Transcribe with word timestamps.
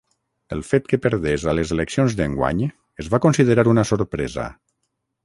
El 0.55 0.61
fet 0.67 0.87
que 0.93 0.97
perdés 1.01 1.43
a 1.51 1.53
les 1.57 1.73
eleccions 1.75 2.17
d'enguany 2.21 2.63
es 3.05 3.13
va 3.15 3.21
considerar 3.27 3.67
una 3.75 3.85
sorpresa. 3.91 4.49